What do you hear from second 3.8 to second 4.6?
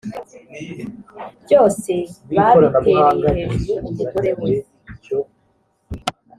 umugore we